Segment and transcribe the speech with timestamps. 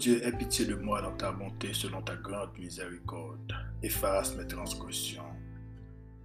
[0.00, 3.52] Dieu, aie pitié de moi dans ta bonté selon ta grande miséricorde.
[3.82, 5.30] Efface mes transgressions.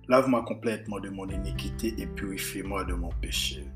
[0.08, 3.68] Lave-moi complètement de mon iniquité et purifie-moi de mon péché.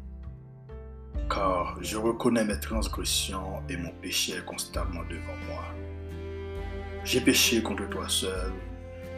[1.29, 5.65] Car je reconnais mes transgressions et mon péché est constamment devant moi.
[7.03, 8.53] J'ai péché contre toi seul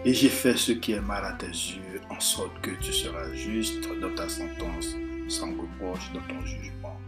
[0.04, 3.32] et j'ai fait ce qui est mal à tes yeux, en sorte que tu seras
[3.36, 4.96] juste dans ta sentence,
[5.28, 7.00] sans reproche dans ton jugement.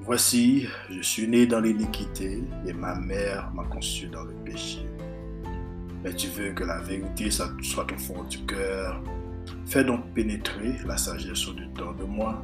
[0.00, 4.86] Voici, je suis né dans l'iniquité et ma mère m'a conçu dans le péché.
[6.02, 7.46] Mais tu veux que la vérité soit
[7.90, 9.00] au fond du cœur.
[9.66, 12.42] Fais donc pénétrer la sagesse au-dedans de moi.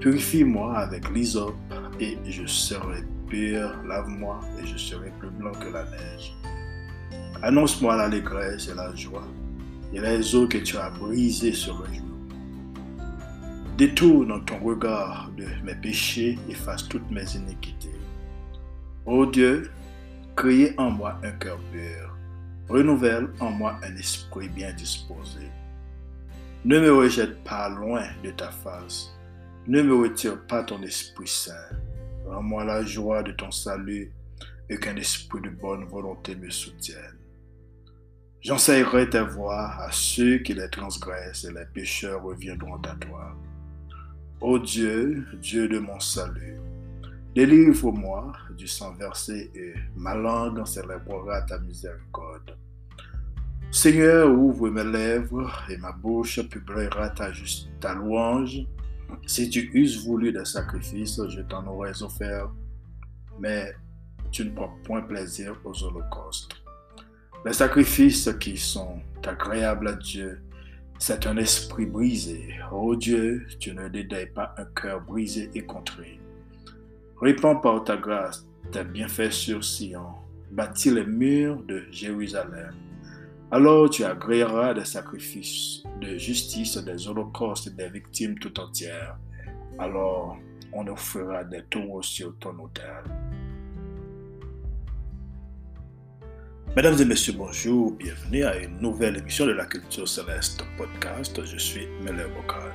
[0.00, 1.54] Purifie-moi avec l'hysope
[2.00, 3.70] et je serai pur.
[3.86, 6.34] Lave-moi et je serai plus blanc que la neige.
[7.42, 9.26] Annonce-moi l'allégresse et la joie
[9.94, 12.09] et les eaux que tu as brisées le jour.
[13.80, 17.98] Détourne ton regard de mes péchés, efface toutes mes iniquités.
[19.06, 19.70] Ô Dieu,
[20.36, 22.14] crée en moi un cœur pur,
[22.68, 25.48] renouvelle en moi un esprit bien disposé.
[26.66, 29.18] Ne me rejette pas loin de ta face,
[29.66, 31.74] ne me retire pas ton Esprit Saint.
[32.26, 34.12] Rends-moi la joie de ton salut
[34.68, 37.16] et qu'un esprit de bonne volonté me soutienne.
[38.42, 43.34] J'enseignerai ta voix à ceux qui les transgressent et les pécheurs reviendront à toi.
[44.42, 46.58] Ô Dieu, Dieu de mon salut,
[47.34, 52.56] délivre-moi du sang versé et ma langue célébrera ta miséricorde.
[53.70, 57.30] Seigneur, ouvre mes lèvres et ma bouche publiera ta,
[57.80, 58.60] ta louange.
[59.26, 62.48] Si tu eusses voulu des sacrifices, je t'en aurais offert,
[63.38, 63.74] mais
[64.30, 66.54] tu ne prends point plaisir aux holocaustes.
[67.44, 70.40] Les sacrifices qui sont agréables à Dieu,
[71.00, 72.56] c'est un esprit brisé.
[72.70, 76.20] Ô Dieu, tu ne dédailles pas un cœur brisé et contré.
[77.20, 80.10] Répands par ta grâce tes bienfaits sur Sion.
[80.50, 82.74] Bâtis les murs de Jérusalem.
[83.50, 89.16] Alors tu agréeras des sacrifices de justice, des holocaustes et des victimes tout entières.
[89.78, 90.36] Alors
[90.74, 93.02] on offrira des taureaux sur ton autel.
[96.76, 101.44] Mesdames et messieurs, bonjour, bienvenue à une nouvelle émission de la Culture Céleste podcast.
[101.44, 102.72] Je suis Mele Bokar.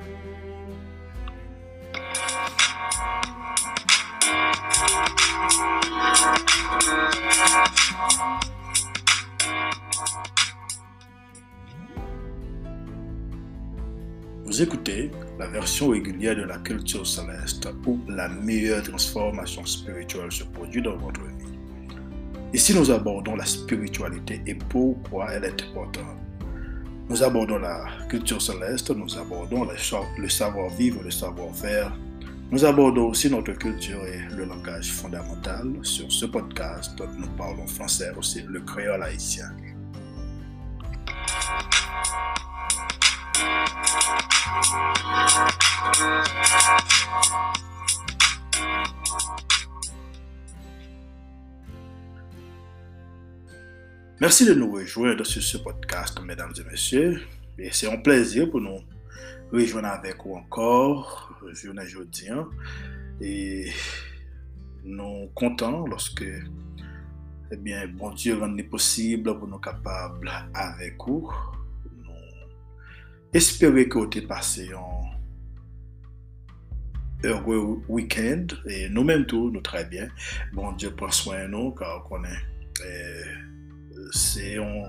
[14.44, 20.44] Vous écoutez la version régulière de la Culture Céleste où la meilleure transformation spirituelle se
[20.44, 21.35] produit dans votre vie.
[22.56, 26.16] Ici, nous abordons la spiritualité et pourquoi elle est importante.
[27.06, 29.68] Nous abordons la culture céleste, nous abordons
[30.16, 31.94] le savoir-vivre, le savoir-faire.
[32.50, 35.70] Nous abordons aussi notre culture et le langage fondamental.
[35.82, 39.50] Sur ce podcast, nous parlons français aussi, le créole haïtien.
[54.18, 57.20] Merci de nous rejoindre sur ce podcast, mesdames et messieurs.
[57.70, 58.80] C'est un plaisir pour nous
[59.52, 62.28] rejoindre avec vous encore, journée aujourd'hui.
[63.20, 63.70] Et
[64.84, 71.30] nous comptons lorsque, eh bien, bon Dieu rend possible pour nous capables avec vous.
[71.84, 72.14] Nous
[73.34, 75.10] espérons que vous avez passé un
[77.22, 80.08] heureux week-end et nous-mêmes tous, nous très bien.
[80.54, 83.55] Bon Dieu prend soin de nous car on est.
[84.16, 84.86] se yon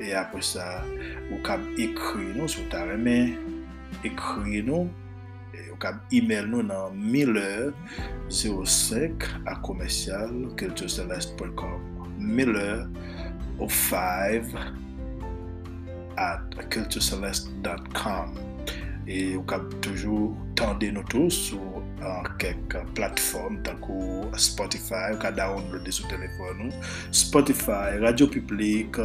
[0.00, 0.82] Et après ça,
[1.30, 3.36] vous pouvez écrire nous, si vous avez
[4.04, 4.90] écrire nous
[5.76, 11.84] Ou kab email nou nan miller05 a komersyal cultureceleste.com
[12.16, 14.56] miller05
[16.16, 18.40] at cultureceleste.com
[19.06, 22.56] E ou kab toujou tande nou tou sou an kek
[22.96, 26.72] platform tankou Spotify ou ka download sou telefon nou.
[27.12, 28.96] Spotify, Radio Public,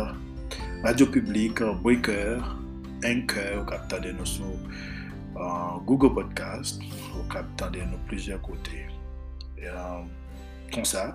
[0.88, 2.40] Radio Public, Breaker,
[3.04, 4.56] Anchor ou kab tande nou sou
[5.88, 6.84] Google Podcast,
[7.16, 8.86] ou ka tande nou plizye kote.
[10.72, 11.12] Kon sa,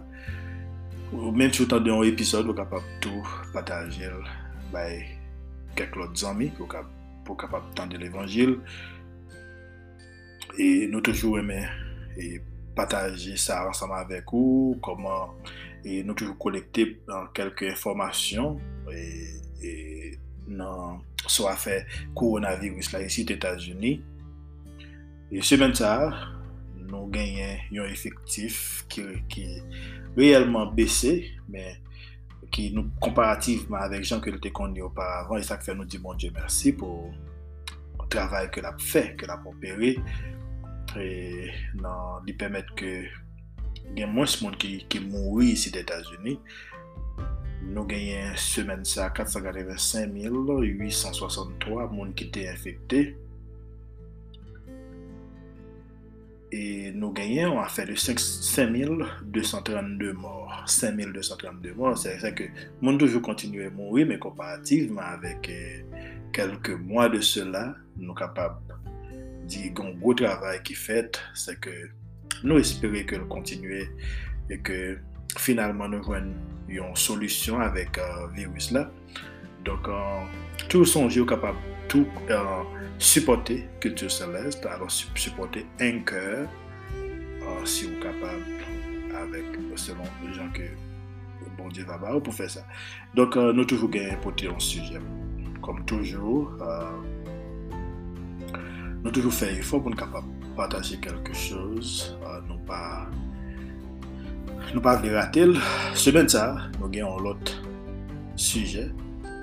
[1.12, 3.22] ou men chou tande yon episode, ou kapap tou
[3.54, 4.18] patajel
[4.72, 5.04] bay
[5.78, 8.58] kek lot zami, pou kapap tande l'Evangil.
[10.56, 11.60] E nou toujou eme
[12.76, 15.36] pataje sa ansama avek ou, koman
[15.84, 16.88] nou toujou kolekte
[17.36, 18.58] kelke informasyon
[20.46, 21.82] nan sou afe
[22.16, 24.15] koronavirus la isi t'Etats-Unis.
[25.26, 26.06] E semen sa,
[26.86, 29.42] nou genyen yon efektif ki, ki
[30.14, 31.16] reyelman bese,
[31.50, 31.74] men
[32.54, 35.98] ki nou komparativeman avek jan ke lte konye oparavan, e sa ke fè nou di
[36.02, 37.10] bon Dje mersi pou
[38.06, 39.90] travay ke la pou fè, ke la pou opere,
[40.94, 41.50] e
[41.82, 42.90] nan li pèmèt ke
[43.98, 46.38] gen mwens moun ki, ki mouri isi d'Etats-Unis,
[47.66, 53.25] nou genyen semen sa 485.863 moun ki te infekte,
[56.54, 60.52] E nou genyen, an fè de 5.232 mor.
[60.70, 62.46] 5.232 mor, se se ke
[62.80, 65.50] moun toujou kontinue mounri, men komparativeman avèk
[66.36, 68.52] kelke euh, mwa de cela, nou kapab
[69.50, 71.74] di gon gwo travay ki fèt, se ke
[72.44, 73.82] nou espere ke nou kontinue
[74.52, 74.78] e ke
[75.42, 76.26] finalman nou jwen
[76.70, 78.82] yon solusyon avèk uh, virus la.
[79.66, 80.22] Donk, uh,
[80.70, 81.58] tou sonjou kapab
[81.90, 86.48] sonje ou kapab tou supporte Kultur Celeste, alon supporte Anchor,
[87.64, 88.40] si ou kapab
[89.22, 90.70] avek selon le jan ke
[91.56, 92.64] bon di vaba ou pou fe sa.
[93.14, 95.00] Donk, nou toujou gen pote yon suje.
[95.64, 96.52] Kom toujou,
[99.06, 100.24] Nou toujou fè y fò pou nou kapap
[100.56, 102.16] pataje kelke chòz,
[102.48, 103.06] nou pa
[104.98, 105.54] vle ratel.
[105.94, 107.52] Semen sa, nou gen yon lot
[108.34, 108.88] suje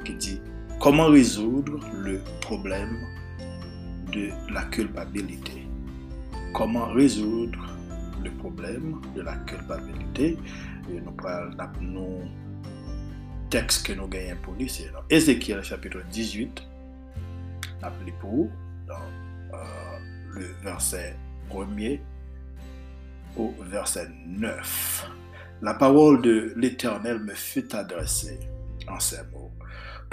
[0.03, 0.35] ki di,
[0.83, 2.97] koman rezoudre le problem
[4.11, 5.61] de la kulpabilite.
[6.51, 7.69] Koman rezoudre
[8.21, 10.33] le problem de la kulpabilite.
[10.91, 12.27] Nou pral nap nou
[13.53, 14.67] tekst ke nou gen yon pou li.
[15.07, 16.65] Ezekiel chapitre 18,
[17.79, 18.49] nap li pou,
[20.35, 21.15] le verset
[21.53, 22.01] 1er
[23.37, 25.07] au verset 9.
[25.61, 28.41] La parole de l'Éternel me fut adressée
[28.89, 29.42] en ces mots.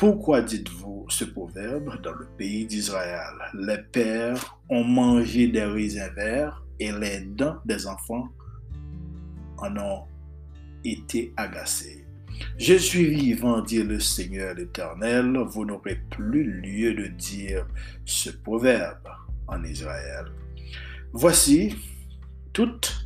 [0.01, 3.35] Pourquoi dites-vous ce proverbe dans le pays d'Israël?
[3.53, 8.31] Les pères ont mangé des raisins verts et les dents des enfants
[9.59, 10.05] en ont
[10.87, 12.07] été agacées.
[12.57, 17.67] Je suis vivant, dit le Seigneur l'Éternel, vous n'aurez plus lieu de dire
[18.07, 19.07] ce proverbe
[19.49, 20.33] en Israël.
[21.13, 21.77] Voici,
[22.55, 23.05] toutes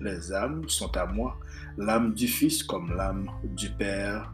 [0.00, 1.38] les âmes sont à moi,
[1.76, 4.32] l'âme du Fils comme l'âme du Père.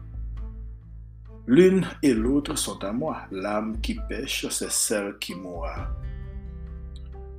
[1.45, 3.23] L'une et l'autre sont à moi.
[3.31, 5.89] L'âme qui pêche, c'est celle qui mourra.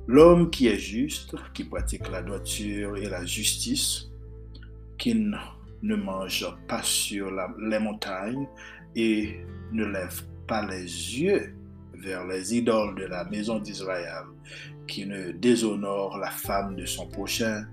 [0.07, 4.07] L'homme qui est juste, qui pratique la droiture et la justice,
[4.99, 8.47] qui ne mange pas sur les montagnes
[8.95, 9.39] et
[9.71, 11.55] ne lève pas les yeux
[11.95, 14.25] vers les idoles de la maison d'Israël,
[14.87, 17.65] qui ne déshonore la femme de son prochain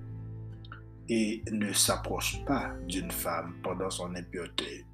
[1.11, 4.87] et ne s'approche pas d'une femme pendant son impureté,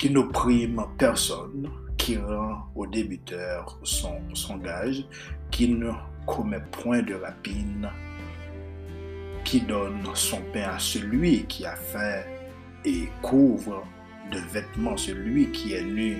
[0.00, 4.16] qui n'opprime personne, qui rend au débiteur son,
[4.56, 5.04] gage,
[5.50, 5.90] qui ne
[6.26, 7.86] commet point de rapine,
[9.44, 12.22] qui donne son pain à celui qui a faim
[12.82, 13.86] et couvre
[14.32, 16.16] de vêtements celui qui est nu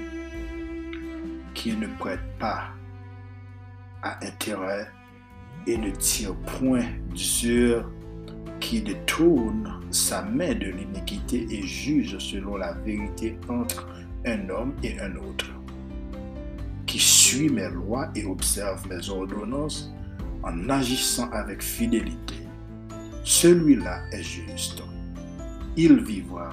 [1.55, 2.65] qui ne prête pas
[4.03, 4.91] à intérêt
[5.67, 6.85] et ne tire point
[7.15, 7.91] sur
[8.71, 13.89] qui détourne sa main de l'iniquité et juge selon la vérité entre
[14.25, 15.51] un homme et un autre,
[16.87, 19.93] qui suit mes lois et observe mes ordonnances
[20.45, 22.37] en agissant avec fidélité.
[23.25, 24.85] Celui-là est juste.
[25.77, 26.51] Il vivra,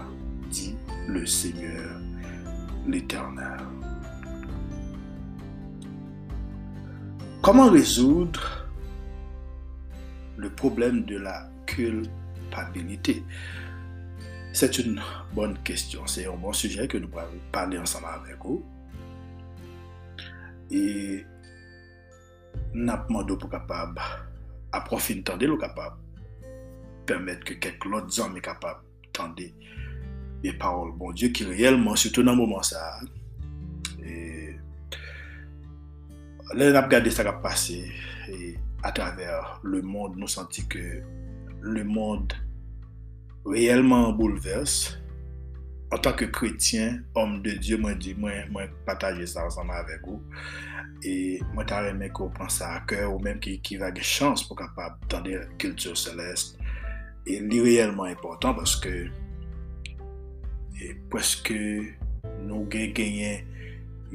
[0.49, 0.73] dit
[1.07, 2.01] le Seigneur
[2.87, 3.59] l'Éternel.
[7.43, 8.66] Comment résoudre
[10.37, 13.23] le problème de la culpabilité
[14.53, 15.01] C'est une
[15.33, 16.07] bonne question.
[16.07, 18.65] C'est un bon sujet que nous pourrons parler ensemble avec vous.
[20.71, 21.25] Et
[22.73, 24.01] nous avons pour capable
[24.71, 25.97] approfondir le capable
[27.05, 28.81] permettre que quelques autres hommes soient capables
[29.13, 29.43] d'entendre
[30.43, 32.99] les paroles bon Dieu qui réellement, surtout dans le moment ça,
[36.53, 37.75] Le nap gade sa kap pase
[38.87, 40.83] a traver le moun nou santi ke
[41.61, 42.27] le moun
[43.47, 44.95] reyelman bouleverse.
[45.91, 50.19] An tanke kretyen, om de Diyo, mwen di mwen, mwen pataje sa ansama avek ou.
[51.07, 54.03] E mwen ta reme ko pran sa a kèr ou menm ki, ki va ge
[54.03, 56.59] chans pou kapab tande kultur seleste.
[57.27, 58.93] E li reyelman important paske
[60.77, 61.59] e pweske
[62.47, 63.47] nou gen genyen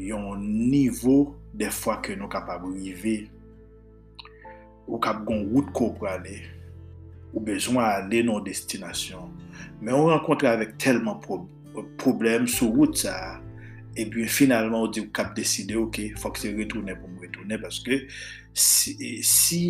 [0.01, 3.31] yon nivou defwa ke nou kapab rive
[4.89, 6.41] ou kap gon wout ko prale,
[7.33, 9.31] ou bezon a ale nan destinasyon.
[9.81, 11.43] Men ou renkontre avèk telman pro,
[12.01, 13.39] problem sou wout sa,
[13.97, 17.59] e bin finalman ou di ou kap deside, ok, fòk se retoune pou m retoune,
[17.63, 18.03] paske
[18.53, 18.95] si,
[19.27, 19.63] si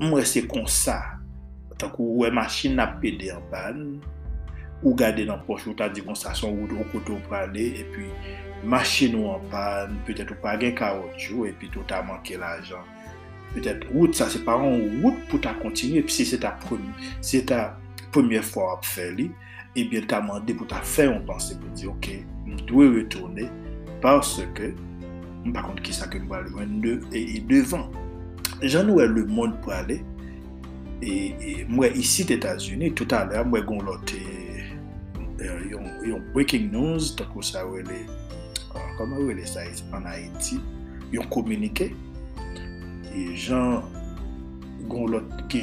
[0.00, 1.00] m reste kon sa,
[1.80, 3.84] tankou wè machin na pede an ban,
[4.84, 7.86] ou gade nan poch ou ta di kon sa son wout ou koto prale, e
[7.94, 8.08] pi
[8.68, 12.93] machin ou an ban, petè tou pa gen kaotjou, e pi tou ta manke l'ajan.
[13.54, 16.94] peut-être route, ça c'est pas une route pour ta continuer, puis si c'est ta première,
[17.20, 17.78] c'est ta
[18.12, 19.14] première fois à faire
[19.74, 22.10] ebyen eh ta mande pou ta fè yon panse pou di ok,
[22.46, 23.48] m dwe retourne
[24.02, 24.70] parce ke
[25.44, 26.78] m pa kont ki sa ke m wale mwen
[27.10, 27.88] e devan.
[28.62, 29.98] Jan nou e le moun pou ale
[31.02, 34.20] e mwen isi d'Etats-Unis tout alè mwen gon lote
[35.42, 38.04] yon, yon breaking news takou sa wè le
[39.00, 41.90] koman wè le sa yon komunike
[43.14, 43.84] e jan
[44.90, 45.62] gon lot ki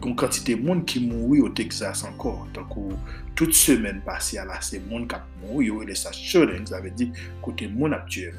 [0.00, 2.96] gon kantite moun ki moui ou Texas ankor tankou
[3.36, 7.10] tout semen pasi ala se moun kap moui ou ele sa chodeng zave di
[7.44, 8.32] kote moun ap tue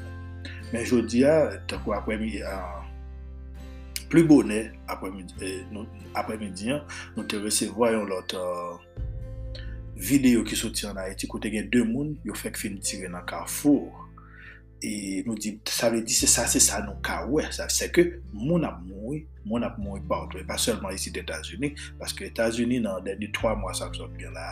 [0.72, 2.58] men jodi a tankou apwemi a
[4.08, 6.82] plu bonè apremidyan e,
[7.16, 8.78] nou te resevo yon lot uh,
[9.98, 14.07] videyo ki soti an Haiti kote gen dè moun yo fek fin tire nan Carrefour.
[14.78, 17.48] E nou di, sa vle di se sa, se sa nou ka wè.
[17.54, 20.38] Sa se ke moun ap moui, moun ap moui partou.
[20.38, 24.30] E pa selman isi de Etats-Unis, paske Etats-Unis nan deni 3 mwa sa kso pyo
[24.34, 24.46] la,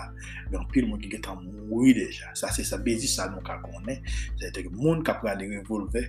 [0.50, 2.33] yon pil moun ki getan moui deja.
[2.38, 4.02] Sa se sa bezi sa nou ka konen.
[4.40, 6.09] Se te ke moun ka prale revolve,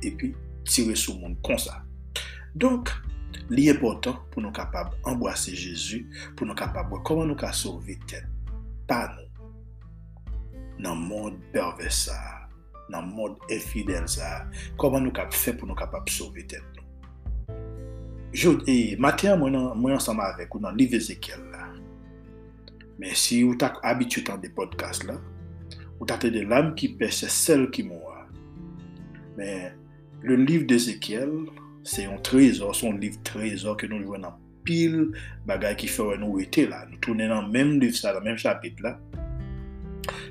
[0.00, 0.32] e pi
[0.64, 1.82] tire sou moun kon sa.
[2.56, 2.94] Donk,
[3.52, 6.00] li e potan pou nou kapab anboase Jezu,
[6.32, 8.24] pou nou kapab wè koman nou ka sove ten,
[8.88, 9.28] pa nou,
[10.80, 12.39] nan moun berve sa.
[12.90, 14.44] nan mod efidel sa,
[14.80, 16.86] koman nou kap fe pou nou kapap sove tet nou.
[18.30, 21.66] Jout, e, mater mwen ansama avek ou nan liv Ezekiel la.
[23.00, 25.16] Men si ou tak abitu tan de podcast la,
[25.96, 28.20] ou tate de lam ki peche sel ki mwa.
[29.38, 29.74] Men,
[30.22, 31.32] le liv Ezekiel,
[31.82, 34.36] se yon trezor, son liv trezor ke nou jwen nan
[34.68, 35.14] pil
[35.48, 36.84] bagay ki fè wè nou ete la.
[36.90, 38.94] Nou tounen nan menm liv sa, nan menm chapit la.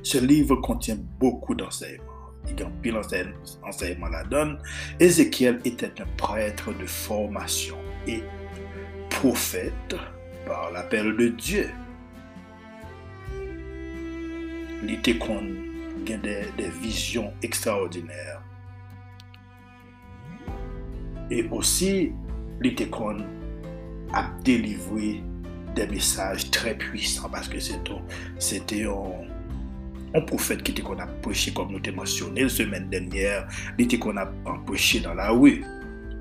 [0.06, 2.09] Se liv kontyen boku dansèm.
[2.50, 2.98] Il pile
[3.64, 4.60] enseignement la donne,
[5.00, 7.78] Ézéchiel était un prêtre de formation
[8.08, 8.24] et
[9.10, 9.96] prophète
[10.46, 11.70] par l'appel de Dieu.
[14.84, 15.18] Il était
[16.18, 18.42] des, visions extraordinaires.
[21.30, 22.12] Et aussi,
[22.64, 22.68] il
[24.14, 25.22] a délivré
[25.76, 29.29] des messages très puissants parce que c'était un
[30.16, 33.48] un prophète qui était qu'on a prêché, comme nous t'ai mentionné la semaine dernière,
[33.78, 34.26] il était qu'on a
[34.66, 35.64] prêché dans la rue.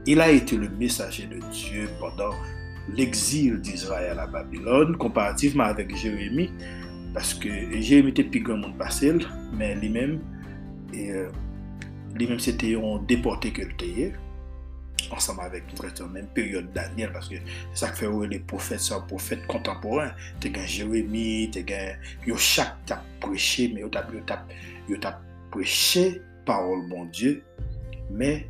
[0.06, 2.34] Il a été le messager de Dieu pendant
[2.94, 6.50] l'exil d'Israël à Babylone, comparativement avec Jérémie,
[7.14, 7.48] parce que
[7.80, 9.14] Jérémie était plus grand monde passé,
[9.52, 10.20] mais lui-même,
[10.94, 11.28] euh,
[12.14, 13.74] lui-même c'était un déporté que le
[15.10, 15.64] ensemble avec
[15.98, 17.36] la même période Daniel, parce que
[17.72, 20.12] c'est ça que fait les prophètes, c'est un prophète contemporain.
[20.40, 27.42] Tu as Jérémie, tu as chaque t'a prêché, mais tu as prêché parole bon Dieu,
[28.10, 28.48] mais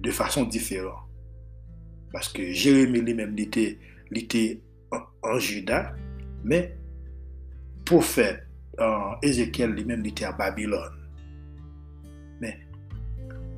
[0.00, 1.04] de façon différente.
[2.12, 3.78] Parce que Jérémie lui-même, il était,
[4.12, 5.94] était en, en Juda,
[6.42, 6.76] mais
[7.84, 8.44] prophète,
[9.22, 10.97] Ézéchiel lui-même, il était à Babylone.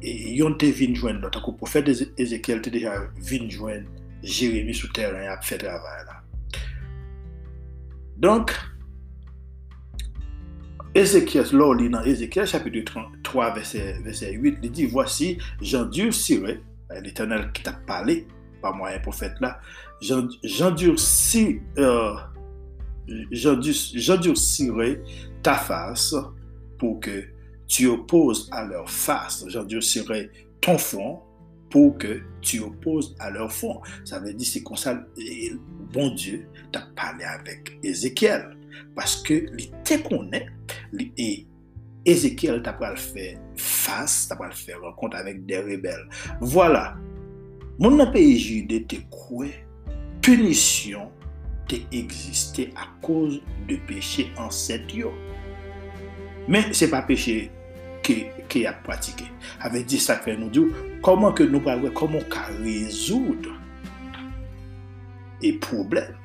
[0.00, 3.84] Yon te vin jwen lot, akou profet Ezekiel te deja vin jwen
[4.24, 6.16] Jeremie sou terren ap fè travay la.
[8.20, 8.52] Donc,
[10.96, 12.82] Ezekiel, lò li nan Ezekiel, chapitou
[13.22, 16.58] 3, verset 8, li di, voici, j'endurcirai,
[17.00, 18.24] l'Eternel ki ta pale,
[18.60, 19.60] pa mwa yon profet la,
[24.00, 24.92] j'endurcirai
[25.44, 26.16] ta face
[26.80, 27.24] pou ke
[27.70, 29.44] tu opposes à leur face.
[29.46, 31.20] J'endurcirai ton front
[31.70, 33.80] pour que tu opposes à leur front.
[34.04, 35.00] Ça veut dire, c'est comme ça,
[35.92, 38.56] bon Dieu t'a parlé avec Ézéchiel.
[38.94, 40.46] Parce que l'été qu'on est,
[41.16, 41.46] et
[42.04, 46.08] Ézéchiel t'a pas le faire face, t'a pas le faire rencontre avec des rebelles.
[46.40, 46.96] Voilà.
[47.80, 49.54] Moun nan peyi jude te kwe,
[50.20, 51.06] punisyon
[51.70, 53.38] te egziste a koz
[53.70, 55.14] de peche anset yo.
[56.44, 57.48] Men se pa peche
[58.50, 59.26] ki a pratike.
[59.64, 63.48] Ave di sa kwe nou di ou, koman ke nou palwe, koman ka rezoud
[65.44, 66.16] e problem,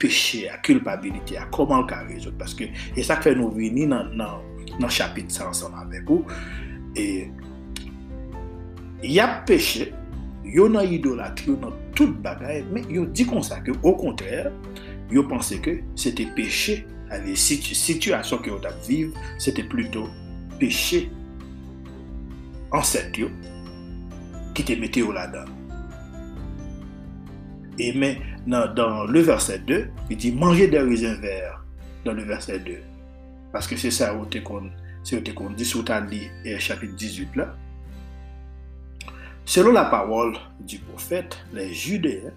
[0.00, 2.36] peche a, kulpabilite a, koman ka rezoud.
[2.40, 6.24] Paske, e sa kwe nou vini nan chapit sa ansan avek ou,
[6.98, 7.28] e
[9.06, 9.90] ya peche,
[10.50, 14.50] yo nan idolatri, yo nan tout bagay, men yo di kon sa ke, au kontrèr,
[15.10, 20.06] yo pense ke, se te peche, ave situasyon ki yo tap vive, se te pluto
[20.60, 21.08] peche
[22.76, 23.30] anset yo,
[24.56, 25.48] ki te mette yo la dan.
[27.80, 28.76] E men, nan
[29.10, 31.58] le verset 2, yi di, manje de rizin ver,
[32.04, 32.78] nan le verset 2,
[33.54, 34.68] paske se sa yo te kon,
[35.02, 37.50] se yo te kon, li, e chapit 18 la,
[39.50, 42.32] Selon la parole du prophète, les Judéens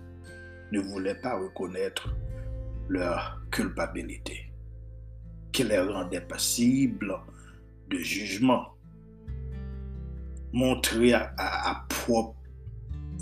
[0.72, 2.10] ne voulaient pas reconnaître
[2.90, 4.52] leur culpabilité,
[5.52, 7.16] qui les rendait passibles
[7.92, 8.73] de jugement,
[10.54, 12.36] montre a prop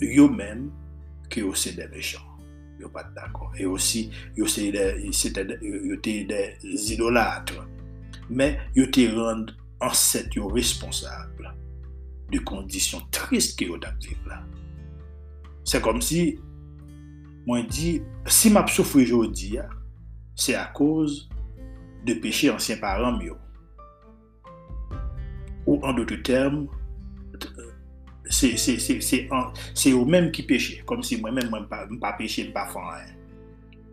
[0.02, 0.70] yo men
[1.32, 2.24] ki yo se de mechan.
[2.80, 3.54] Yo pat d'akon.
[3.60, 6.46] E osi, yo se de
[6.76, 7.68] zidolatre.
[8.30, 11.52] Men, yo te rende anset yo responsable
[12.32, 14.40] de kondisyon trist ki yo tap vive la.
[15.68, 16.40] Se kom si,
[17.46, 19.68] mwen di, si map soufri jodi ya,
[20.40, 21.26] se a koz
[22.08, 23.38] de peche ansyen paran myo.
[25.68, 26.64] Ou an dote term,
[29.92, 33.18] yo menm ki peche, kom si mwen menm mwen pa peche, mwen pa fan.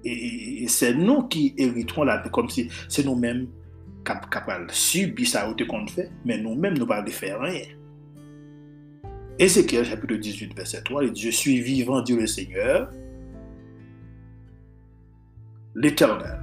[0.06, 3.48] E se nou ki eritron la, kom si se nou menm
[4.06, 7.74] kapal subi sa ou te kont fe, men nou menm nou pa de fe ranyen.
[9.38, 12.90] Ézéchiel chapitre 18, verset 3, il dit, Je suis vivant, dit le Seigneur,
[15.76, 16.40] l'Éternel.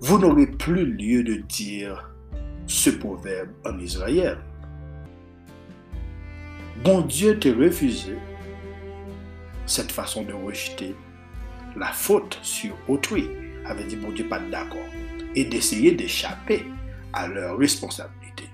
[0.00, 2.10] Vous n'aurez plus lieu de dire
[2.66, 4.38] ce proverbe en Israël.
[6.82, 8.16] Bon Dieu te refusé
[9.64, 10.94] cette façon de rejeter
[11.76, 13.28] la faute sur autrui,
[13.64, 14.78] avait dit bon Dieu pas d'accord,
[15.34, 16.66] et d'essayer d'échapper
[17.12, 18.48] à leur responsabilité.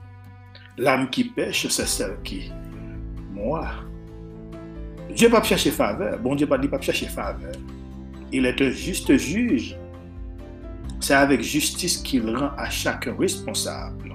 [0.77, 2.53] L'âme qui pêche, c'est celle qui
[3.33, 3.69] moi.
[5.15, 6.19] Dieu pas chercher faveur.
[6.19, 7.53] Bon Dieu pas dit pas chercher faveur.
[8.33, 9.77] Il est un juste juge.
[11.01, 14.15] C'est avec justice qu'il rend à chacun responsable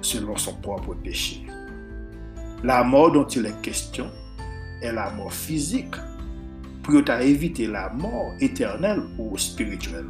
[0.00, 1.46] selon son propre péché.
[2.62, 4.10] La mort dont il est question
[4.80, 5.96] est la mort physique
[6.82, 10.06] pour éviter la mort éternelle ou spirituelle.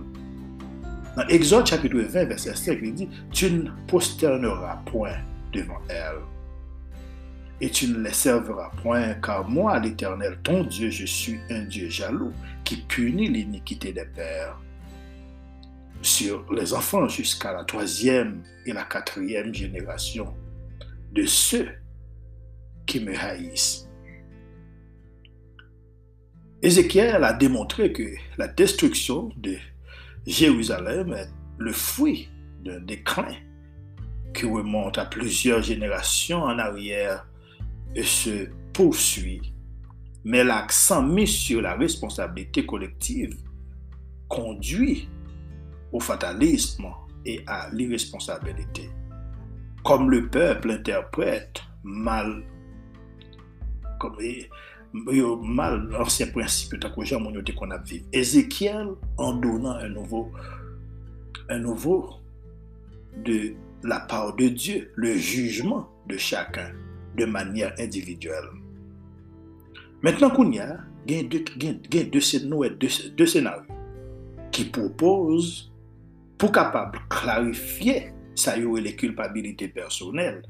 [1.17, 5.17] Dans Exode chapitre 20, verset 5, il dit, Tu ne posterneras point
[5.53, 6.21] devant elle
[7.63, 11.89] et tu ne les serviras point, car moi, l'Éternel, ton Dieu, je suis un Dieu
[11.89, 12.33] jaloux
[12.65, 14.59] qui punit l'iniquité des pères
[16.03, 20.35] sur les enfants jusqu'à la troisième et la quatrième génération
[21.13, 21.69] de ceux
[22.87, 23.89] qui me haïssent.
[26.63, 29.57] Ézéchiel a démontré que la destruction de
[30.27, 32.29] Jérusalem est le fruit
[32.65, 33.35] d'un déclin
[34.33, 37.27] qui remonte à plusieurs générations en arrière
[37.95, 39.53] et se poursuit,
[40.25, 43.37] mais l'accent mis sur la responsabilité collective
[44.29, 45.09] conduit
[45.93, 46.87] au fatalisme
[47.27, 48.89] et à l'irresponsabilité.
[49.85, 52.45] Comme le peuple interprète mal,
[54.03, 54.17] comme
[55.43, 56.79] mal l'ancien principe de
[57.53, 58.05] qu'on a vécu.
[58.13, 60.31] Ézéchiel, en donnant un nouveau,
[61.49, 62.11] un nouveau
[63.25, 66.73] de la part de Dieu, le jugement de chacun
[67.17, 68.49] de manière individuelle.
[70.03, 73.63] Maintenant qu'on y a, il y a deux, scénarios
[74.51, 75.73] qui proposent
[76.39, 80.43] pour capable clarifier ça y les culpabilités personnelles.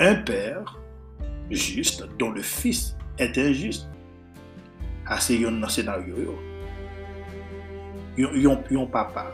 [0.00, 0.78] Un père
[1.50, 3.86] juste dont le fils est injuste.
[5.20, 6.38] C'est un scénario.
[8.16, 9.32] Il y a un papa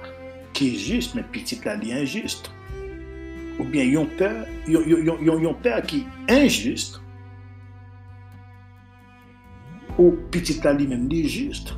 [0.53, 2.51] qui est juste, mais petit là, il est injuste
[3.59, 7.01] ou bien yon père, yon, yon, yon, yon père qui est injuste,
[9.99, 11.75] ou petit là lui-même dit juste.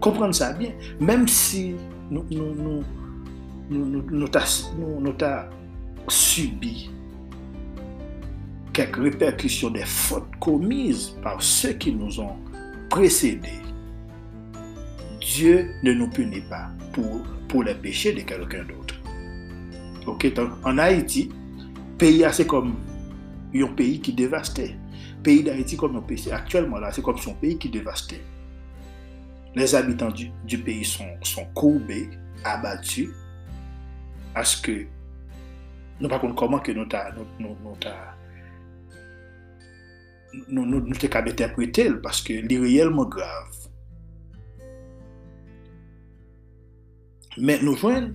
[0.00, 0.72] Comprendre ça bien?
[1.00, 1.74] Même si
[2.10, 2.82] nous, nous,
[3.70, 4.28] nous
[6.08, 6.90] subi
[8.76, 12.36] quelques répercussions des fautes commises par ceux qui nous ont
[12.90, 13.62] précédés,
[15.18, 18.94] Dieu ne nous punit pas pour, pour les péchés de quelqu'un d'autre.
[20.06, 20.30] Ok,
[20.62, 21.30] en Haïti,
[21.96, 22.74] pays assez comme
[23.54, 24.76] un pays qui dévastait.
[25.22, 28.22] Pays d'Haïti, comme un pays, actuellement, là, c'est comme son pays qui dévastait.
[29.54, 32.10] Les habitants du, pays sont, sont courbés,
[32.44, 33.08] abattus,
[34.34, 34.86] à ce que
[35.98, 36.86] nous ne comment que nous
[40.48, 43.54] nou, nou, nou te kab interprete l, paske li reyelman grav.
[47.36, 48.12] Men nou jwen,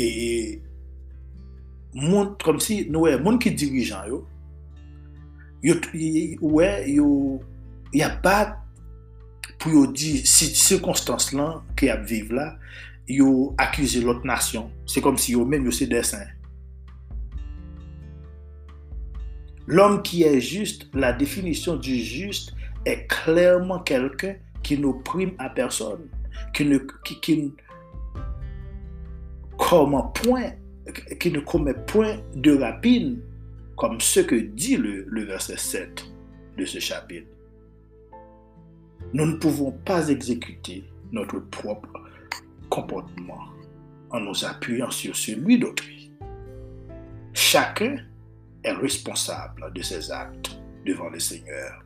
[0.00, 4.22] e, e moun, kom si, nou wè, moun ki dirijan yo,
[5.64, 5.76] yo,
[6.40, 7.08] wè, yo,
[7.94, 8.56] ya bat
[9.60, 12.48] pou yo di, si cirkonstans lan ki ap vive la,
[13.10, 14.70] yo akize lot nasyon.
[14.88, 16.24] Se kom si yo men yo se desen.
[19.66, 25.50] L'homme qui est juste, la définition du juste est clairement quelqu'un qui ne prime à
[25.50, 26.08] personne,
[26.52, 27.52] qui ne, qui,
[30.14, 30.50] point,
[31.20, 33.20] qui ne commet point de rapine,
[33.76, 36.04] comme ce que dit le, le verset 7
[36.58, 37.28] de ce chapitre.
[39.12, 41.88] Nous ne pouvons pas exécuter notre propre
[42.68, 43.40] comportement
[44.10, 46.12] en nous appuyant sur celui d'autrui.
[47.32, 47.96] Chacun
[48.64, 51.84] est responsable de ses actes devant le Seigneur.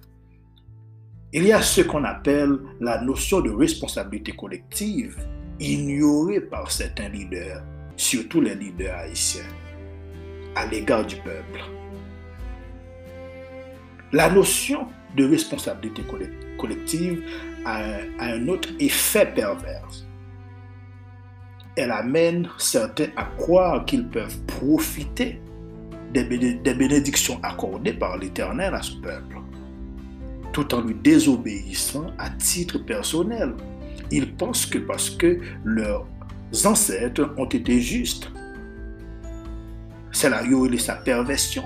[1.33, 5.17] Il y a ce qu'on appelle la notion de responsabilité collective
[5.59, 7.63] ignorée par certains leaders,
[7.97, 9.43] surtout les leaders haïtiens,
[10.55, 11.61] à l'égard du peuple.
[14.13, 14.87] La notion
[15.17, 16.03] de responsabilité
[16.59, 17.23] collective
[17.65, 19.89] a un, autre effet pervers.
[21.77, 25.41] Elle amène certains à croire qu'ils peuvent profiter
[26.13, 29.37] des bénédictions accordées par l'Éternel à ce peuple,
[30.53, 33.55] tout en lui désobéissant à titre personnel.
[34.11, 36.07] Ils pensent que parce que leurs
[36.65, 38.31] ancêtres ont été justes,
[40.13, 40.43] c'est la
[40.79, 41.65] sa perversion.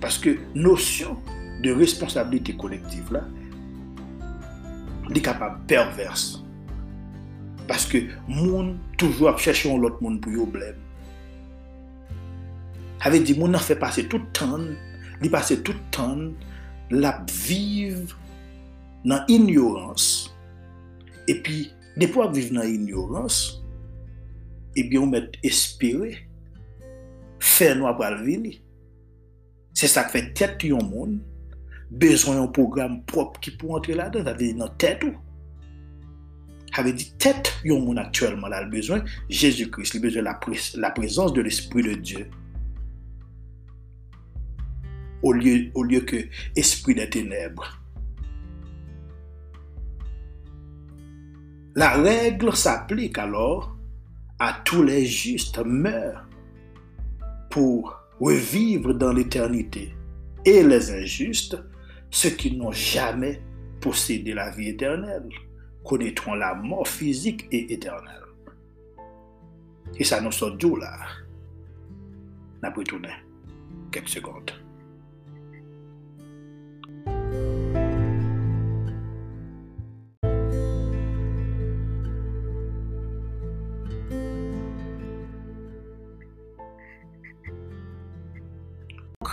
[0.00, 1.18] Parce que notion
[1.62, 3.24] de responsabilité collective là,
[5.14, 6.42] est capable perverse.
[7.66, 10.85] Parce que monde toujours cherchons l'autre monde pour y blême
[13.06, 14.58] avait dit, mon a fait passer tout le temps,
[15.22, 16.32] il passé tout le temps,
[16.90, 18.18] la vivre
[19.04, 20.36] dans l'ignorance.
[21.28, 23.64] Et puis, des fois, vivre dans l'ignorance,
[24.74, 26.28] bien, on met espérer,
[27.38, 28.50] faire nous après le
[29.72, 31.20] C'est ça qui fait tête du monde,
[31.90, 35.14] besoin d'un programme propre qui peut entrer là-dedans, ça veut dire dans tête ou.
[36.72, 41.32] avait dit tête du monde actuellement là, le besoin Jésus-Christ, le besoin de la présence
[41.32, 42.28] de l'Esprit de Dieu
[45.26, 47.82] au lieu, au que esprit des ténèbres.
[51.74, 53.76] La règle s'applique alors
[54.38, 56.26] à tous les justes meurent
[57.50, 59.94] pour revivre dans l'éternité
[60.44, 61.58] et les injustes,
[62.10, 63.42] ceux qui n'ont jamais
[63.80, 65.28] possédé la vie éternelle,
[65.84, 68.22] connaîtront la mort physique et éternelle.
[69.98, 70.98] Et ça nous sort d'où là?
[72.62, 72.72] N'a
[73.90, 74.65] quelques secondes.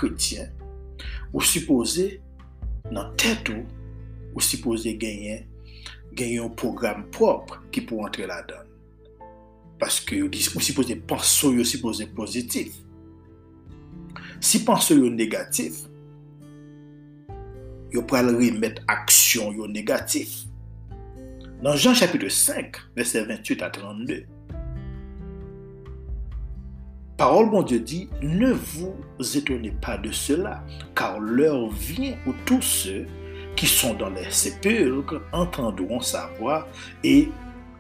[0.04, 0.52] kretyen,
[1.32, 2.20] ou suppose
[2.92, 3.64] nan tèt ou,
[4.34, 5.48] ou suppose genyen,
[6.14, 8.68] genyen yon program propre ki pou antre la dan.
[9.82, 12.76] Paske ou suppose panso yo suppose pozitif.
[14.44, 15.86] Si panso yo negatif,
[17.94, 20.44] yo pral remet aksyon yo negatif.
[21.64, 24.26] Nan Jean chapitre 5, verset 28 à 32,
[27.24, 28.94] parole, mon Dieu dit, ne vous
[29.34, 30.62] étonnez pas de cela,
[30.94, 33.06] car l'heure vient où tous ceux
[33.56, 36.68] qui sont dans les sépulcres entendront sa voix
[37.02, 37.30] et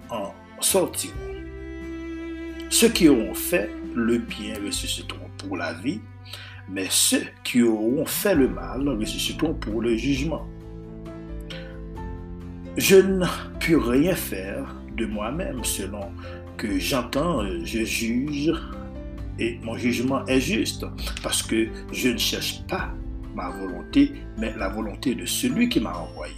[0.09, 1.13] en sortiront.
[2.69, 5.99] Ceux qui auront fait le bien ressusciteront pour la vie,
[6.69, 10.47] mais ceux qui auront fait le mal ressusciteront pour le jugement.
[12.77, 13.25] Je ne
[13.59, 16.13] puis rien faire de moi-même selon
[16.55, 18.53] que j'entends, je juge
[19.39, 20.85] et mon jugement est juste,
[21.21, 22.91] parce que je ne cherche pas
[23.35, 26.33] ma volonté, mais la volonté de celui qui m'a envoyé.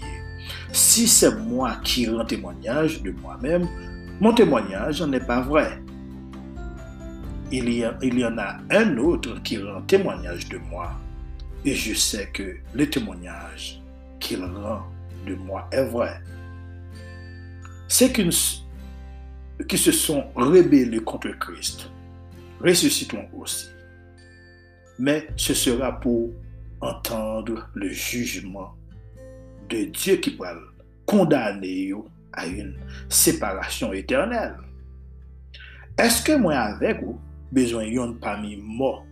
[0.72, 3.68] Si c'est moi qui rends témoignage de moi-même,
[4.22, 5.82] mon témoignage n'est pas vrai.
[7.52, 10.94] Il y, il y en a un autre qui rend témoignage de moi,
[11.66, 13.82] et je sais que le témoignage
[14.20, 14.84] qu'il rend
[15.28, 16.22] de moi est vrai.
[17.88, 18.12] C'est
[19.68, 21.90] qui se sont rebellés contre Christ
[22.62, 23.68] ressuscitons aussi.
[24.98, 26.32] mais ce sera pour
[26.82, 28.74] entendre le jugement
[29.70, 30.54] de Dieu qui va
[31.06, 31.92] condamner
[32.34, 32.76] à une
[33.10, 34.58] séparation éternelle.
[35.98, 37.20] Est-ce que moi avec vous,
[37.52, 39.04] besoin yon parmi moi,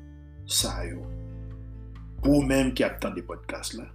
[0.46, 1.02] ça yo,
[2.22, 3.86] pour même qui attend des podcasts là?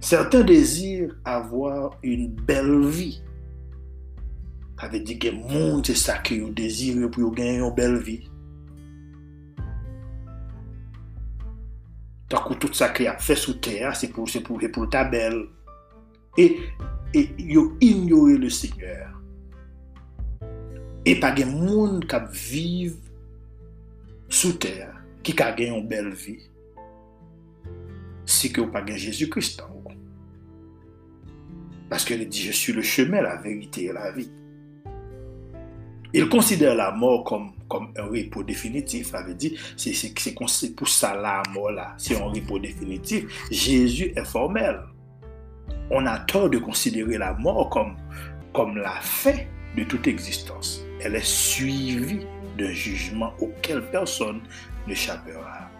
[0.00, 3.22] Certains désirent avoir une belle vie.
[4.80, 8.28] Ça veut dire que le monde, c'est ça qu'ils désirent pour gagner une belle vie.
[12.28, 15.46] Tant que tout ça qu'il a fait sous terre, c'est pour, pour, pour ta belle.
[16.36, 16.58] Et,
[17.12, 19.20] et ils ignorent le Seigneur.
[21.04, 23.10] Et pas de monde qui vivent
[24.28, 26.50] sous terre, qui a gagné une belle vie.
[28.26, 29.62] C'est que vous pas Jésus-Christ
[31.88, 34.30] Parce qu'il dit, je suis le chemin, la vérité et la vie.
[36.14, 39.10] Il considère la mort comme, comme un repos définitif.
[39.10, 43.24] Ça veut dire, c'est pour ça la mort là, c'est un repos définitif.
[43.50, 44.80] Jésus est formel.
[45.90, 47.96] On a tort de considérer la mort comme,
[48.52, 49.36] comme la fin
[49.76, 50.82] de toute existence.
[51.00, 52.20] Elle est suivie
[52.56, 54.40] d'un jugement auquel personne
[54.86, 55.70] n'échappera.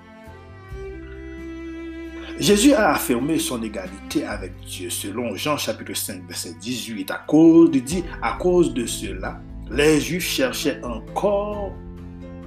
[2.38, 7.10] Jésus a affirmé son égalité avec Dieu selon Jean chapitre 5 verset 18.
[7.10, 11.74] À cause, dit, à cause de cela, les Juifs cherchaient encore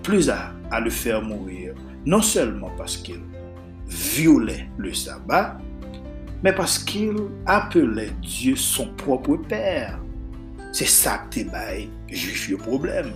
[0.03, 1.73] plus à, le faire mourir,
[2.05, 3.21] non seulement parce qu'il
[3.87, 5.57] violait le sabbat,
[6.43, 9.99] mais parce qu'il appelait Dieu son propre Père.
[10.71, 13.11] C'est ça que t'es juif le problème.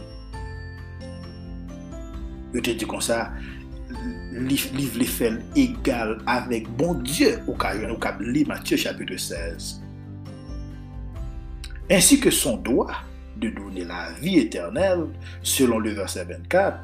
[2.53, 3.31] Je te dis comme ça,
[4.33, 9.81] livre les faits égal avec bon Dieu au cas où Matthieu chapitre 16.
[11.89, 12.97] Ainsi que son doigt
[13.37, 15.07] de donner la vie éternelle,
[15.41, 16.79] selon le verset 24.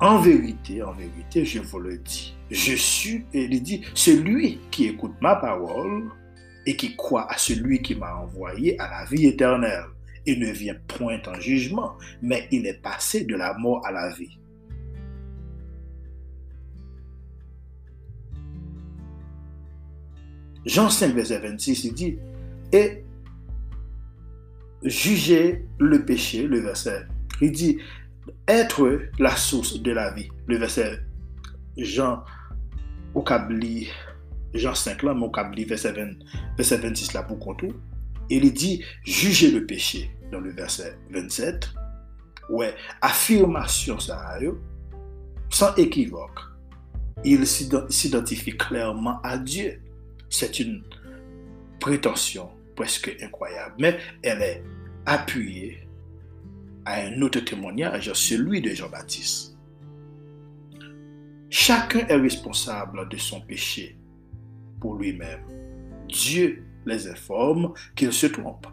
[0.00, 4.86] En vérité, en vérité, je vous le dis, je suis, et il dit, celui qui
[4.86, 6.10] écoute ma parole
[6.66, 9.84] et qui croit à celui qui m'a envoyé à la vie éternelle,
[10.26, 14.12] et ne vient point en jugement, mais il est passé de la mort à la
[14.14, 14.38] vie.
[20.64, 22.18] Jean 5, verset 26, il dit,
[22.72, 23.04] et
[24.84, 27.06] juger le péché, le verset.
[27.40, 27.78] Il dit
[28.48, 30.28] être la source de la vie.
[30.46, 31.00] Le verset
[31.76, 32.24] Jean
[33.14, 33.24] au
[34.54, 35.30] Jean 5 là, au
[35.66, 35.94] verset,
[36.56, 37.72] verset 26 là pour contour.
[38.30, 41.70] Il dit juger le péché dans le verset 27.
[42.50, 44.38] Ouais, affirmation ça
[45.50, 46.40] sans équivoque.
[47.24, 49.80] Il s'identifie clairement à Dieu.
[50.28, 50.82] C'est une
[51.78, 54.62] prétention presque incroyable, mais elle est
[55.06, 55.86] appuyée
[56.84, 59.56] à un autre témoignage, celui de Jean-Baptiste.
[61.50, 63.96] Chacun est responsable de son péché
[64.80, 65.40] pour lui-même.
[66.08, 68.66] Dieu les informe qu'ils se trompent.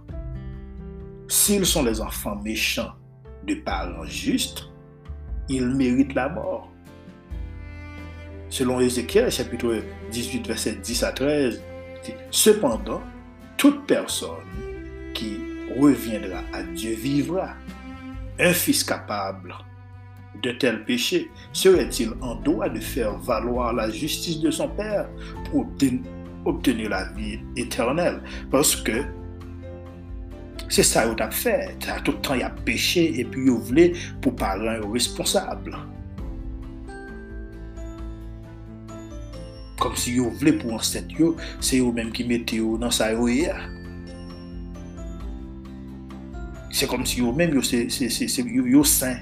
[1.27, 2.93] S'ils sont les enfants méchants
[3.45, 4.69] de parents justes,
[5.49, 6.71] ils méritent la mort.
[8.49, 11.61] Selon Ézéchiel, chapitre 18, verset 10 à 13,
[12.31, 13.01] Cependant,
[13.59, 14.47] toute personne
[15.13, 15.37] qui
[15.77, 17.49] reviendra à Dieu vivra.
[18.39, 19.53] Un fils capable
[20.41, 25.09] de tel péché serait-il en droit de faire valoir la justice de son Père
[25.51, 25.67] pour
[26.45, 28.21] obtenir la vie éternelle?
[28.49, 29.03] Parce que
[30.69, 31.77] c'est ça qu'il a fait.
[32.05, 33.91] Tout le temps, il a péché et puis il voulait
[34.21, 35.77] pour parler responsable.
[39.79, 40.81] Comme si vous voulez pour un
[41.61, 43.15] c'est vous-même qui mettez dans sa
[46.71, 47.89] C'est comme si vous-même, c'est
[48.83, 49.17] saint.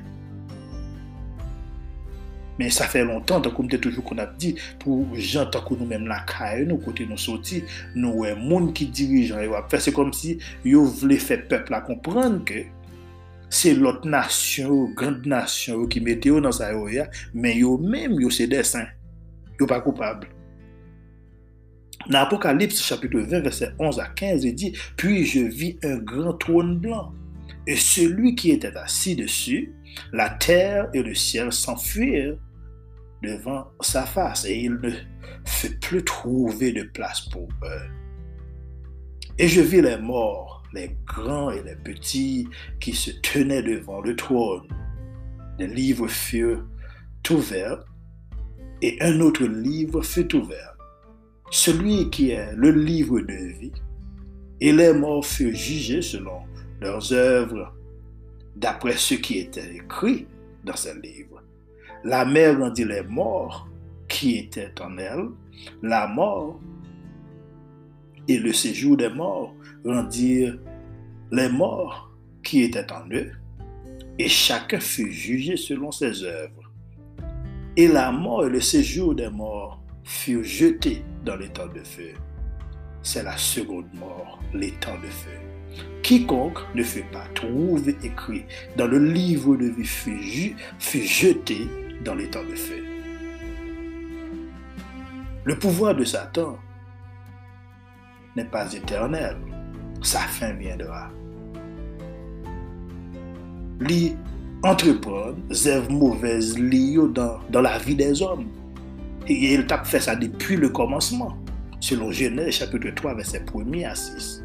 [2.60, 5.76] Mais ça fait longtemps, comme toujours qu'on a dit, pour gens que
[6.08, 9.36] la caille, nous côté nous sortis, nous les monde qui dirige,
[9.78, 12.63] c'est comme si vous voulez faire peuple à comprendre que
[13.50, 16.76] c'est l'autre nation, grande nation qui mettez dans sa
[17.34, 18.88] mais vous même c'est des saints.
[19.60, 20.28] Vous pas coupables.
[22.06, 26.34] Dans Apocalypse chapitre 20, verset 11 à 15, il dit, Puis je vis un grand
[26.34, 27.12] trône blanc,
[27.66, 29.74] et celui qui était assis dessus,
[30.14, 32.38] la terre et le ciel s'enfuirent
[33.24, 34.92] devant sa face, et il ne
[35.46, 37.90] fut plus trouver de place pour eux.
[39.38, 42.48] Et je vis les morts, les grands et les petits,
[42.80, 44.68] qui se tenaient devant le trône.
[45.60, 46.64] Les livres furent
[47.30, 47.84] ouverts,
[48.82, 50.77] et un autre livre fut ouvert
[51.52, 53.72] celui qui est le livre de vie,
[54.60, 56.40] et les morts furent jugés selon
[56.82, 57.74] leurs œuvres,
[58.56, 60.28] d'après ce qui était écrit
[60.64, 61.44] dans ce livre.
[62.04, 63.68] La mer rendit les morts
[64.08, 65.30] qui étaient en elle.
[65.82, 66.60] La mort
[68.28, 69.54] et le séjour des morts
[69.86, 70.60] rendirent
[71.32, 72.12] les morts
[72.44, 73.32] qui étaient en eux.
[74.20, 76.72] Et chacun fut jugé selon ses œuvres.
[77.76, 82.13] Et la mort et le séjour des morts furent jetés dans temps de feu.
[83.04, 84.39] C'est la seconde mort,
[84.80, 85.38] temps de feu.
[86.02, 88.46] Quiconque ne fut pas trouvé écrit
[88.78, 89.86] dans le livre de vie
[90.80, 91.67] fut, jeté
[92.06, 92.84] dans temps de feu.
[95.43, 96.58] Le pouvoir de Satan
[98.36, 99.38] n'est pas éternel.
[100.02, 101.10] Sa fin viendra.
[103.82, 104.15] Li
[104.63, 108.48] entreprendre des mauvaises liées dans, dans la vie des hommes.
[109.28, 111.38] Et il t'a fait ça depuis le commencement,
[111.80, 114.44] selon Genèse chapitre 3, verset 1 à 6.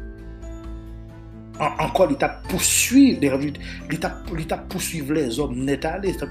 [1.59, 3.19] encore, il t'a poursuivre,
[3.89, 4.23] il t'a
[5.09, 5.87] les hommes net.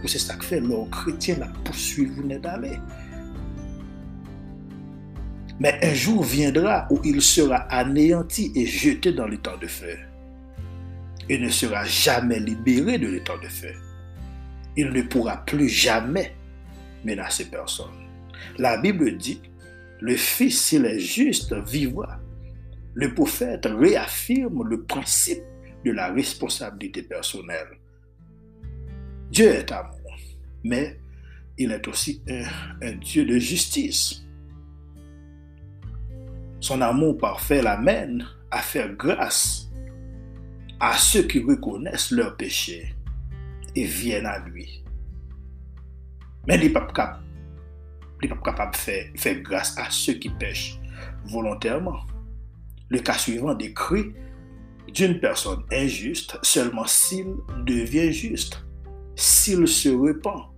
[0.07, 2.79] C'est ça que fait le chrétien, la poursuivre net aller.
[5.59, 9.97] Mais un jour viendra où il sera anéanti et jeté dans temps de feu.
[11.29, 13.73] Il ne sera jamais libéré de l'état de feu.
[14.77, 16.35] Il ne pourra plus jamais
[17.05, 18.02] menacer personne.
[18.59, 19.41] La Bible dit,
[20.01, 22.19] le Fils, s'il est juste, vivra.
[22.95, 25.43] Le prophète réaffirme le principe
[25.85, 27.79] de la responsabilité personnelle.
[29.31, 30.17] Dieu est amour,
[30.65, 31.01] mais
[31.57, 32.23] il est aussi
[32.83, 34.25] un, Dieu de justice.
[36.61, 39.71] Son amour parfait l'amène à faire grâce
[40.81, 42.95] à ceux qui reconnaissent leurs péchés
[43.75, 44.85] et viennent à lui.
[46.47, 46.71] Mais il n'est
[48.29, 50.79] de faire, grâce à ceux qui pêchent
[51.25, 52.01] volontairement.
[52.89, 54.13] Le cas suivant décrit
[54.89, 58.65] d'une personne injuste seulement s'il devient juste,
[59.17, 60.51] s'il se repent,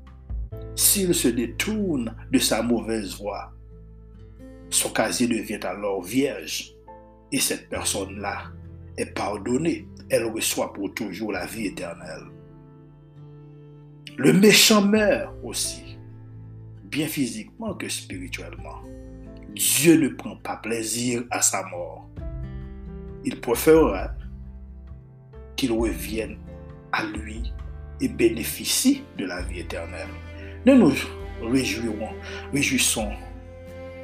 [0.75, 3.53] s'il se détourne de sa mauvaise voie.
[4.71, 6.73] Son casier devient alors vierge
[7.31, 8.45] et cette personne-là
[8.97, 12.25] est pardonnée elle reçoit pour toujours la vie éternelle.
[14.17, 15.94] Le méchant meurt aussi,
[16.95, 18.81] bien physiquement que spirituellement.
[19.53, 22.09] Dieu ne prend pas plaisir à sa mort.
[23.25, 24.13] Il préférera
[25.57, 26.39] qu'il revienne
[26.93, 27.53] à lui
[28.01, 30.07] et bénéficie de la vie éternelle.
[30.67, 30.93] Ne nous
[32.53, 33.11] réjouissons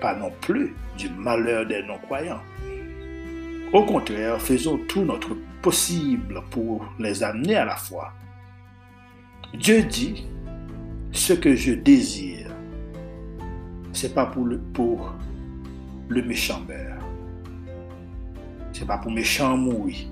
[0.00, 2.42] pas non plus du malheur des non-croyants.
[3.72, 8.12] Au contraire, faisons tout notre possible pour les amener à la foi.
[9.54, 10.26] Dieu dit,
[11.12, 12.39] ce que je désire,
[13.92, 15.14] c'est pas pour le, pour
[16.08, 17.02] le méchant meurt.
[18.72, 20.06] C'est pas pour méchant mourir.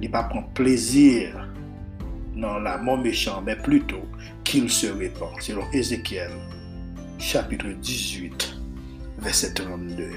[0.00, 1.48] Il pas prendre plaisir
[2.36, 4.02] dans la mort méchant, mais plutôt
[4.44, 5.30] qu'il se répand.
[5.40, 6.30] Selon Ézéchiel,
[7.18, 8.56] chapitre 18,
[9.18, 10.10] verset 32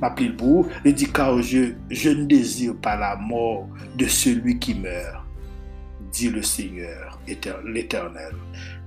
[0.00, 4.74] m'appelle pour, il dit car je, je ne désire pas la mort de celui qui
[4.74, 5.24] meurt,
[6.12, 8.34] dit le Seigneur, l'Éternel.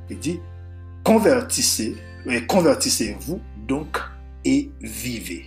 [0.09, 0.39] Il dit,
[1.07, 1.95] convertissez,
[2.49, 3.97] convertissez-vous donc
[4.43, 5.45] et vivez.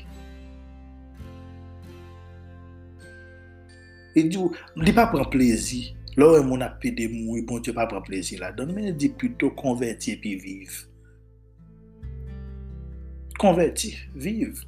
[4.17, 4.39] Il dit,
[4.77, 5.95] il pas prendre plaisir.
[6.17, 9.51] Là, mon appel de mourir, bon Dieu pas prendre plaisir là-dedans, mais il dit plutôt
[9.51, 10.73] convertir puis vivre.
[13.39, 14.65] Convertir, vivre.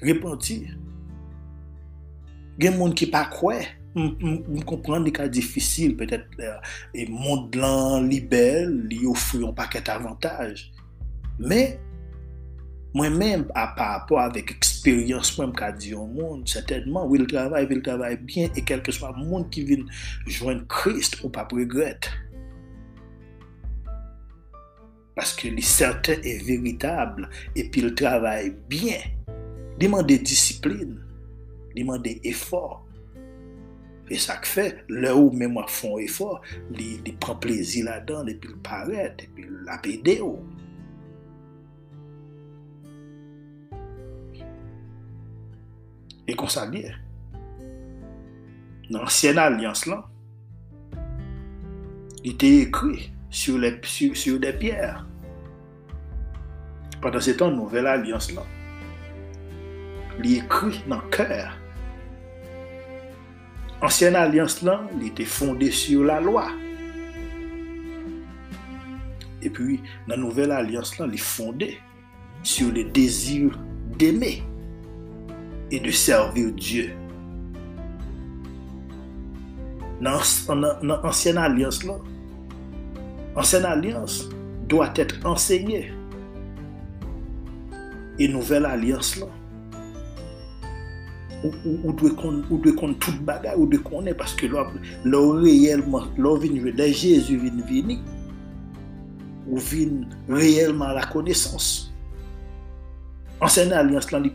[0.00, 0.78] Repentir.
[2.58, 3.60] Gen moun ki pa kwe,
[3.96, 6.28] m kompran di ka difisil, petet,
[6.92, 10.66] e moun lan li bel, li ofri yon paket avantaj.
[11.38, 11.60] Me,
[12.96, 17.26] mwen men, a pa apò avèk eksperyans mwen m ka di yon moun, setèdman, wil
[17.30, 19.84] travay, vil travay bien, e kelke swa moun ki vin
[20.28, 22.10] jwen krist ou pa pregret.
[25.18, 27.26] Paske li sèten e veritable,
[27.58, 29.14] e pi l travay bien,
[29.78, 30.98] Demande discipline,
[31.76, 32.84] demande effort.
[34.08, 36.38] E sak fe, le ou mè mwa fon efor,
[36.72, 40.40] li, li pran plezi la dan, epi l paret, epi l apede ou.
[46.28, 46.94] E konsa liye.
[48.88, 50.06] Nan ansyen alians lan,
[52.24, 54.96] li te ekri sur le sur, sur de pier.
[57.02, 58.48] Padan se ton nouvel alians lan,
[60.24, 61.52] li ekri nan kèr
[63.82, 66.48] Ansyen alians lan, li te fonde sur la loi.
[69.38, 69.78] E pi
[70.10, 71.70] nan nouvel alians lan, li fonde
[72.42, 73.54] sur le dezir
[73.98, 74.42] d'eme
[75.70, 76.88] e de servir Diyo.
[80.00, 80.18] Nan
[81.02, 82.02] ansyen alians lan,
[84.68, 85.92] doit être enseignée.
[88.18, 89.26] Et nouvelle alliance là,
[91.44, 94.70] ou, doit connaître toute bagarre, ou connaître parce que là,
[95.04, 97.98] là réellement, là vient Jésus vient venir,
[99.46, 101.92] ou vient réellement la connaissance.
[103.40, 104.32] Ancienne alliance là, lui,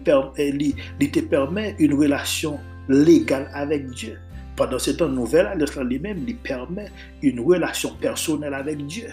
[0.99, 4.17] lui te permet une relation légale avec Dieu.
[4.55, 6.89] Pendant ce temps, nouvelle alliance là lui-même lui permet
[7.21, 9.09] une relation personnelle avec Dieu.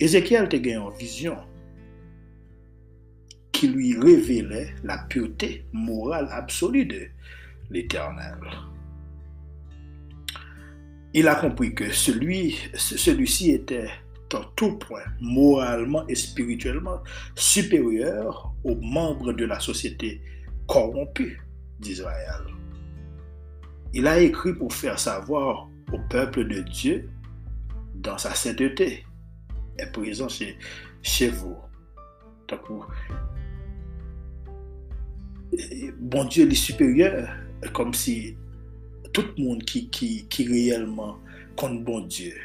[0.00, 1.36] Ézéchiel te gagné en vision
[3.60, 7.08] qui lui révélait la pureté morale absolue de
[7.68, 8.38] l'Éternel.
[11.12, 13.90] Il a compris que celui, celui-ci était
[14.32, 17.02] en tout point, moralement et spirituellement
[17.34, 20.22] supérieur aux membres de la société
[20.66, 21.42] corrompue
[21.80, 22.40] d'Israël.
[23.92, 27.10] Il a écrit pour faire savoir au peuple de Dieu,
[27.94, 29.04] dans sa sainteté,
[29.76, 30.56] est présent chez,
[31.02, 31.58] chez vous.
[35.98, 37.26] bon Diyo li superior,
[37.76, 38.36] kom si
[39.10, 41.18] tout moun ki, ki, ki reyelman
[41.58, 42.36] kont bon Diyo.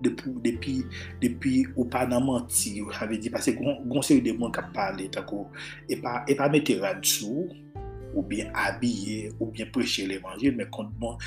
[0.00, 0.78] Depi,
[1.20, 5.44] depi ou pa nan manti, ou jave di, pase gonseri de moun kap pale, tako,
[5.92, 7.50] e pa, e pa mette radsou,
[8.14, 11.18] ou bien abye, ou bien preche l'Evangil, men kont bon,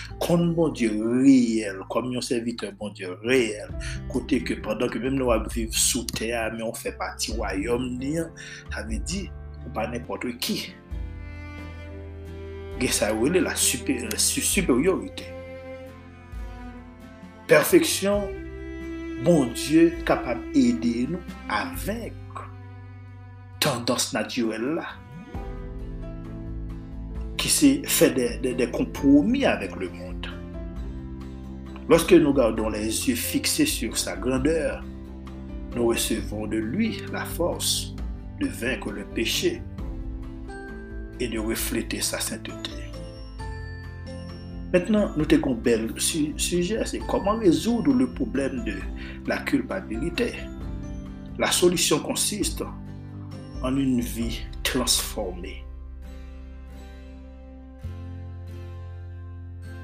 [0.58, 3.70] bon Diyo reyel, kom yon servite bon Diyo reyel,
[4.12, 7.94] kote ke pandan ke mèm nou ap viv sou ter, men ou fe pati wayom
[8.02, 8.18] ni,
[8.74, 9.28] jave di,
[9.66, 10.74] ou pas n'importe qui.
[12.82, 15.24] Et ça la supériorité.
[17.48, 18.28] Perfection,
[19.24, 22.14] bon Dieu capable d'aider nous avec
[23.62, 24.88] tendance naturelle là
[27.38, 28.12] qui s'est fait
[28.42, 30.28] des, des, compromis avec le monde.
[31.88, 34.84] Lorsque nous gardons les yeux fixés sur sa grandeur,
[35.76, 37.93] nous recevons de lui la force
[38.40, 39.62] de vaincre le péché
[41.20, 42.72] et de refléter sa sainteté.
[44.72, 48.76] Maintenant, nous avons un bel sujet, c'est comment résoudre le problème de
[49.28, 50.34] la culpabilité.
[51.38, 52.64] La solution consiste
[53.62, 55.64] en une vie transformée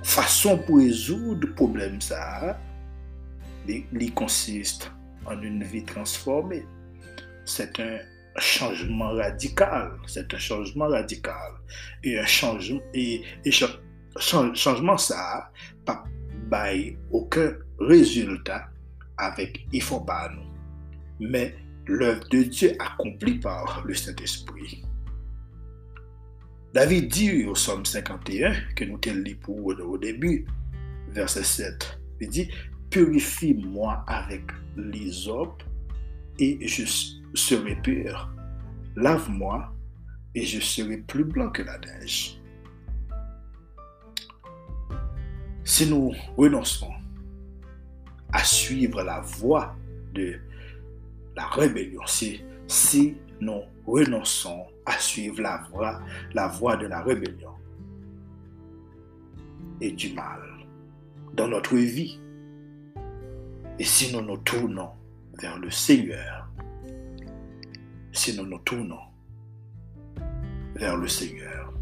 [0.09, 2.59] façon pour résoudre le problème ça,
[3.67, 4.91] il consiste
[5.25, 6.65] en une vie transformée.
[7.45, 7.99] C'est un
[8.39, 9.91] changement radical.
[10.07, 11.53] C'est un changement radical.
[12.03, 13.23] Et un changement, et,
[14.17, 15.51] changement ça,
[15.85, 16.03] pas
[17.11, 18.69] aucun résultat
[19.17, 21.27] avec il faut pas nous.
[21.27, 24.83] Mais l'œuvre de Dieu accomplie par le Saint-Esprit.
[26.73, 30.45] David dit au psaume 51, que nous t'avons lu pour au début,
[31.09, 32.49] verset 7, il dit,
[32.89, 34.43] Purifie-moi avec
[34.75, 35.63] l'hysope
[36.39, 36.85] et je
[37.33, 38.29] serai pur.
[38.95, 39.71] Lave-moi
[40.35, 42.39] et je serai plus blanc que la neige.
[45.63, 46.93] Si nous renonçons
[48.31, 49.75] à suivre la voie
[50.13, 50.39] de
[51.35, 56.01] la rébellion, si, si nous renonçons à suivre la voie,
[56.33, 57.53] la voie de la rébellion
[59.81, 60.41] et du mal
[61.33, 62.19] dans notre vie.
[63.77, 64.89] Et si nous nous tournons
[65.41, 66.38] vers le Seigneur,
[68.11, 68.99] si nous nous tournons
[70.75, 71.73] vers le Seigneur,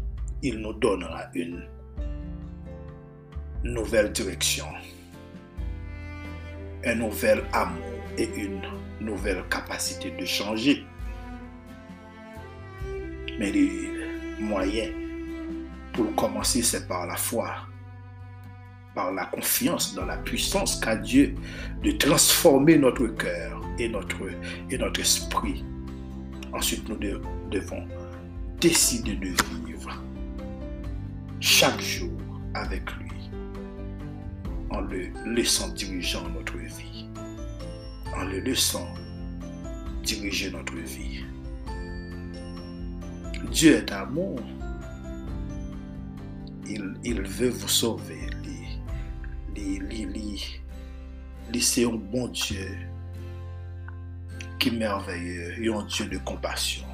[0.42, 1.66] il nous donnera une
[3.64, 4.66] nouvelle direction,
[6.84, 7.84] un nouvel amour
[8.16, 8.62] et une
[9.00, 10.84] nouvelle capacité de changer.
[13.38, 13.70] Mais les
[14.40, 14.92] moyens
[15.92, 17.56] pour commencer, c'est par la foi,
[18.94, 21.34] par la confiance dans la puissance qu'a Dieu
[21.82, 24.16] de transformer notre cœur et notre,
[24.70, 25.64] et notre esprit.
[26.52, 27.86] Ensuite, nous devons
[28.60, 29.28] décider de
[29.66, 30.02] vivre
[31.40, 32.10] chaque jour
[32.54, 33.30] avec lui,
[34.70, 37.08] en le laissant diriger notre vie,
[38.16, 38.88] en le laissant
[40.02, 41.24] diriger notre vie.
[43.50, 44.40] Dieu est amour.
[46.66, 48.28] Il, il veut vous sauver.
[51.60, 52.87] C'est un bon Dieu
[54.68, 56.86] qui est merveilleux, un Dieu de compassion.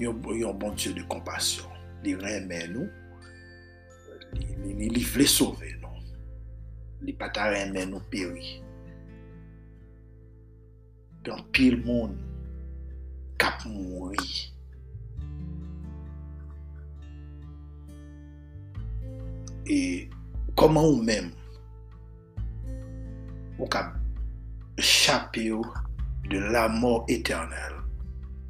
[0.00, 1.64] Un, un bon Dieu de compassion.
[2.04, 2.88] Il remet nous.
[4.34, 5.88] Il, il, veut sauver nous.
[7.06, 8.62] Il pas remet nous périr.
[11.24, 12.16] Dans pile monde
[13.38, 14.52] cap mourir.
[19.70, 20.08] et
[20.56, 21.30] comment ou même
[23.58, 23.66] ou
[24.82, 25.62] chapè yo
[26.30, 27.78] de la mor eternel.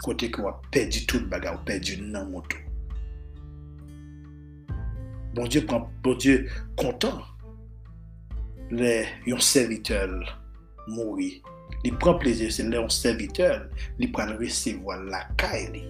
[0.03, 2.65] Kote ki wap pedi tout baga, wap pedi nan moutou.
[5.37, 6.17] Bon Diyo bon
[6.81, 7.21] kontan
[8.71, 10.17] le yon servitel
[10.89, 11.43] mouri.
[11.85, 13.69] Li pran pleze, se le yon servitel,
[14.01, 15.85] li pran resevo la kay li.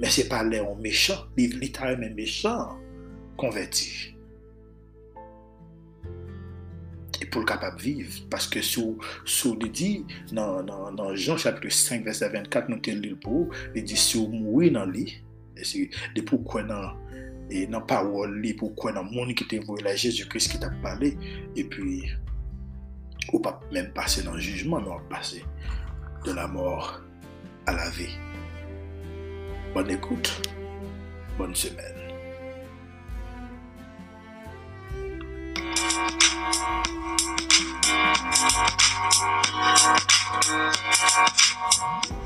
[0.00, 2.74] Men se pa le yon mechan, li, li ta yon mechan
[3.38, 4.15] konverti.
[7.20, 8.98] Et pour le capable de vivre, parce que sous
[9.60, 13.96] il dit, dans, dans, dans, Jean chapitre 5, verset 24, nous lu pour il dit,
[13.96, 15.22] si vous mourrez dans lui,
[15.56, 15.88] et c'est
[16.22, 16.92] pourquoi dans
[17.48, 21.16] et dans parole, pourquoi dans le monde qui t'a envoyé Jésus-Christ qui t'a parlé,
[21.54, 22.04] et puis,
[23.32, 25.44] ou pas même passer dans le jugement, mais on va passer
[26.24, 27.00] de la mort
[27.66, 28.16] à la vie.
[29.74, 30.42] Bonne écoute,
[31.38, 31.95] bonne semaine.
[35.96, 36.22] Thank
[42.10, 42.25] you.